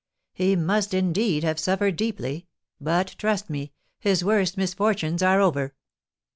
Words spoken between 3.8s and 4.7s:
his worst